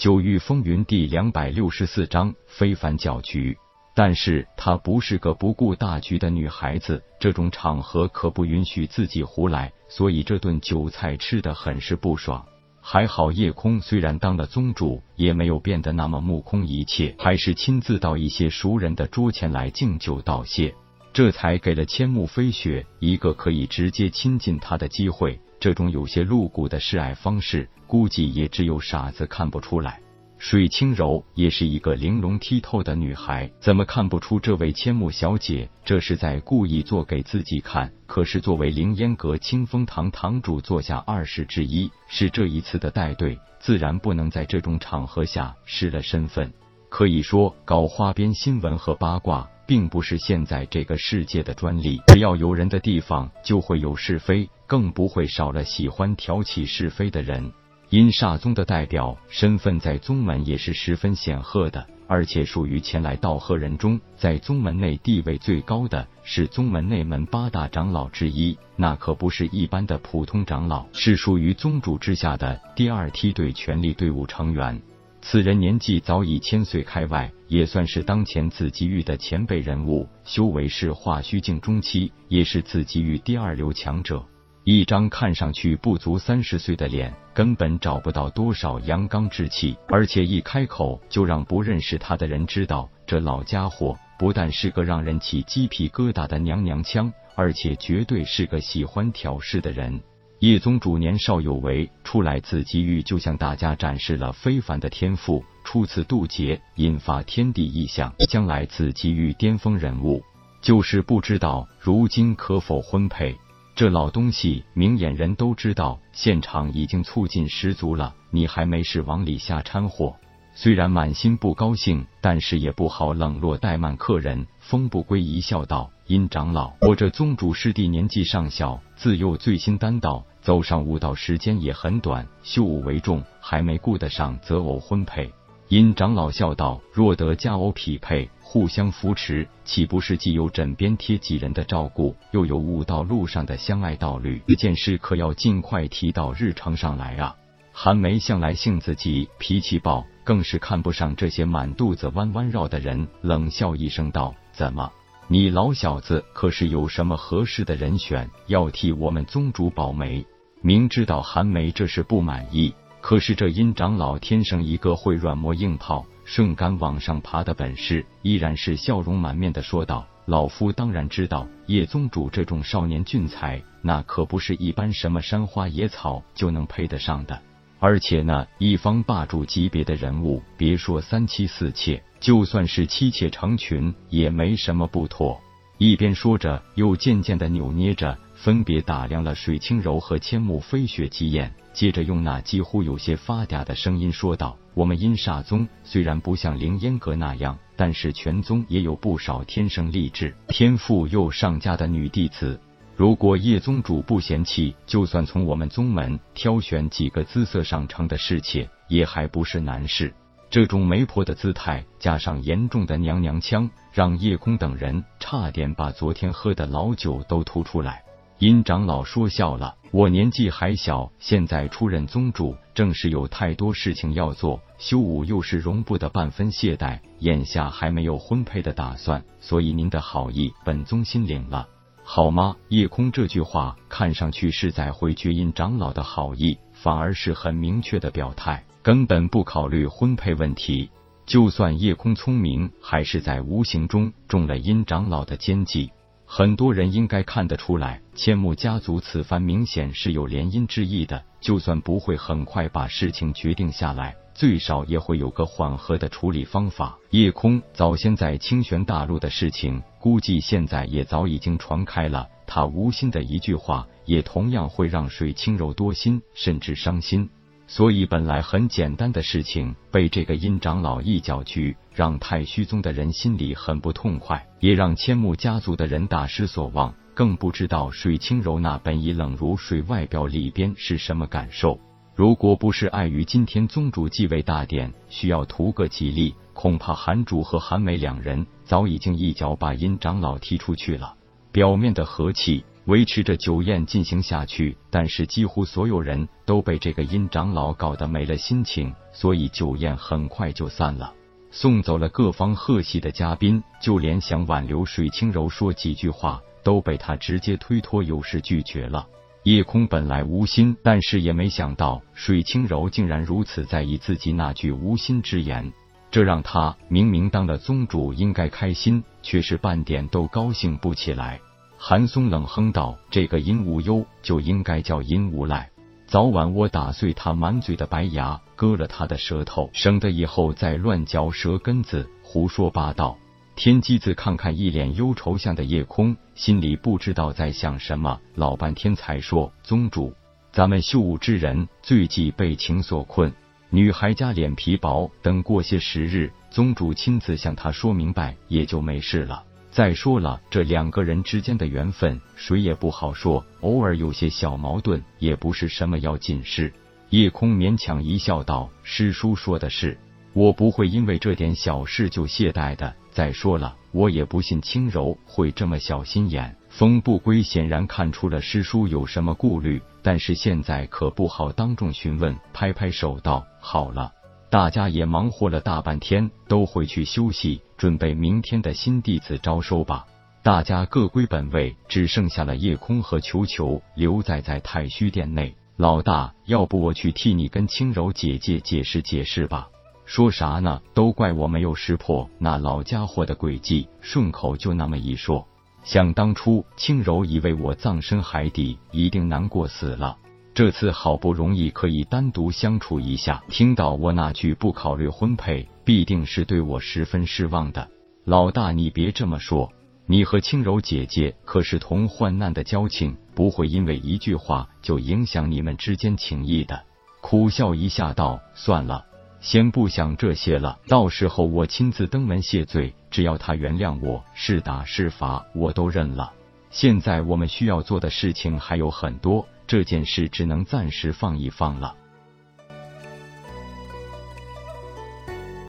[0.00, 3.54] 九域风云第两百六十四章非凡搅局。
[3.94, 12.42] 但是她不是个不顾大局的女孩子，这种场合可不允许自己胡来，所以这顿酒菜吃得很是不爽。
[12.80, 20.74] 还好叶空虽然当了宗主，也没有变得那么目空一切，还是亲自到一些熟人的桌前来敬酒道谢，
[21.20, 25.38] 这才给了千木飞雪一个可以直接亲近他的机会。
[25.60, 30.00] 这种有些露骨的示爱方式，估计也只有傻子看不出来。
[30.38, 37.92] 水清柔也是一个玲珑剔透的女孩，怎么看不出这位千木小姐这是在故意做给自己看？
[38.06, 46.50] 可是作为凌烟阁清风堂堂主，座下二世之一，是这一次的带队，自然不能在这种场合下失了身份。
[46.88, 52.02] 可以说，搞花边新闻和八卦，并不是现在这个世界的专利。
[52.08, 57.52] 只要有人的地方，就会有是非，更不会少了喜欢挑起是非的人。
[57.90, 74.82] 阴煞宗的代表身份在宗门也是十分显赫的，而且属于前来道贺人中，在宗门内地位最高的是宗门内门八大长老之一，那可不是一般的普通长老，是属于宗主之下的第二梯队权力队伍成员。
[75.22, 84.24] 此人年纪早已千岁开外，也算是当前紫极域的前辈人物，修为是化虚境中期，也是紫极域第二流强者。
[84.64, 100.00] 一张看上去不足三十岁的脸，根本找不到多少阳刚之气，而且一开口就让不认识他的人知道，这老家伙不但是个让人起鸡皮疙瘩的娘娘腔，而且绝对是个喜欢挑事的人。
[100.40, 110.22] 叶宗主年少有为，出来紫极域就向大家展示了非凡的天赋，初次渡劫，引发天地异象，将来紫极域巅峰人物，
[110.62, 113.36] 就是不知道如今可否婚配。
[113.76, 120.16] 这老东西明眼人都知道，现场已经促进十足了，你还没事往里瞎掺和。
[120.54, 124.46] 虽然满心不高兴，但是也不好冷落怠慢客人。
[124.58, 135.32] 风不归一笑道：“殷长老，我这宗主师弟年纪尚小，自幼醉心丹道，走上悟道时间也很短，修武为重，还没顾得上择偶婚配。”
[135.68, 144.42] 因长老笑道：“若得佳偶匹配。”互相扶持，岂不是既有枕边贴几人的照顾，又有悟道路上的相爱道侣？
[144.48, 147.36] 这件事可要尽快提到日程上来啊！
[147.72, 154.90] 韩梅向来性子急，脾气暴，更是看不上这些满肚子弯弯绕的人，冷笑一声道：“怎么，
[155.32, 160.26] 你老小子可是有什么合适的人选，要替我们宗主保媒？”
[160.60, 166.04] 明知道韩梅这是不满意，可是这阴长老天生一个会软磨硬泡。
[166.24, 177.40] 顺杆往上爬的本事，依然是笑容满面的说道：“老夫当然知道，叶宗主这种少年俊才，那可不是一般什么山花野草就能配得上的。
[177.80, 185.40] 而且呢，一方霸主级别的人物，别说三妻四妾，就算是妻妾成群，也没什么不妥。”
[185.78, 191.50] 一边说着，又渐渐的扭捏着，分别打量了水清柔和千木飞雪几眼。
[191.72, 202.60] 接着用那几乎有些发嗲的声音说道：“我们阴煞宗虽然不像凌烟阁那样，但是全宗也有不少天生丽质、天赋又上佳的女弟子。
[203.00, 210.12] 如果叶宗主不嫌弃，就算从我们宗门挑选几个姿色上乘的侍妾，也还不是难事。”
[210.50, 218.02] 这种媒婆的姿态，加上严重的娘娘腔，让叶空等人差点把昨天喝的老酒都吐出来。
[218.36, 219.76] 殷长老说笑了。
[219.92, 231.66] 我年纪还小，现在出任宗主，正是有太多事情要做，修武又是容不得半分懈怠，眼下还没有婚配的打算，所以您的好意，本宗心领了，
[232.12, 232.56] 好吗？
[232.70, 240.90] 夜空这句话看上去是在回绝阴长老的好意，反而是很明确的表态，根本不考虑婚配问题。
[241.24, 245.92] 就算夜空聪明，还是在无形中中了阴长老的奸计。
[246.32, 251.24] 很多人应该看得出来，千木家族此番明显是有联姻之意的。
[251.40, 256.96] 就算不会很快把事情决定下来，最少也会有个缓和的处理方法。
[257.10, 262.28] 夜空早先在清玄大陆的事情，估计现在也早已经传开了。
[262.46, 267.28] 他无心的一句话，也同样会让水清柔多心，甚至伤心。
[267.72, 276.92] 所以，本来很简单的事情，被这个殷长老一搅局，让太虚宗的人心里很不痛快，也让千木家族的人大失所望。
[277.14, 281.78] 更不知道水清柔那本已冷如水外表里边是什么感受。
[282.16, 291.14] 如果不是碍于今天宗主继位大典，需要图个吉利，恐怕韩主和韩梅两人早已经一脚把殷长老踢出去了。
[291.52, 292.64] 表面的和气。
[292.90, 301.14] 维持着酒宴进行下去，但是几乎所有人都被这个殷长老搞得没了心情，所以酒宴很快就散了。
[301.52, 309.06] 送走了各方贺喜的嘉宾，就连想挽留水清柔说几句话，都被他直接推脱有事拒绝了。
[309.44, 315.72] 叶空本来无心，但是也没想到水清柔竟然如此在意自己那句无心之言，
[316.10, 321.40] 这让他明明当了宗主应该开心，却是半点都高兴不起来。
[321.82, 325.70] 韩松冷哼道：“这个殷无忧就应该叫殷无赖。”
[326.06, 333.16] 早晚我打碎他满嘴的白牙，割了他的舌头，省得以后再乱嚼舌根子，胡说八道。
[333.56, 340.12] 天机子看看一脸忧愁相的夜空，心里不知道在想什么，老半天才说：“宗主，
[340.52, 343.32] 咱们秀武之人最忌被情所困，
[343.70, 353.44] 女孩家脸皮薄，等过些时日，宗主亲自向她说明白，也就没事了。”再说了，这两个人之间的缘分，谁也不好说。
[353.60, 356.72] 偶尔有些小矛盾，也不是什么要紧事。
[357.10, 359.96] 夜空勉强一笑，道：“师叔说的是，
[360.32, 362.94] 我不会因为这点小事就懈怠的。
[363.12, 374.12] 再说了，我也不信轻柔会这么小心眼。”风不归显然看出了师叔有什么顾虑，但是现在可不好当众询问，拍拍手道：“好了。”
[374.50, 380.04] 大家也忙活了大半天，都回去休息，准备明天的新弟子招收吧。
[380.42, 385.54] 大家各归本位，只剩下了夜空和球球留在在太虚殿内。
[385.76, 389.68] 老大，要不我去替你跟轻柔姐姐解释解释吧？
[390.04, 390.82] 说啥呢？
[390.94, 395.46] 都怪我没有识破那老家伙的诡计，顺口就那么一说。
[395.84, 400.16] 想当初，轻柔以为我葬身海底，一定难过死了。
[400.52, 407.88] 这次好不容易可以单独相处一下，听到我那句不考虑婚配，必定是对我十分失望的。
[408.24, 409.72] 老大，你别这么说，
[410.06, 416.82] 你和轻柔姐姐可是同患难的交情，不会因为一句话就影响你们之间情谊的。
[417.20, 419.06] 苦笑一下道：“算了，
[419.40, 426.32] 先不想这些了，到时候我亲自登门谢罪，只要他原谅我，是打是罚我都认了。
[426.70, 431.99] 现在我们需要做的事情还有很多。”这件事只能暂时放一放了。